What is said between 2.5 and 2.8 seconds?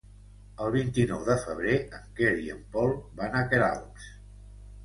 en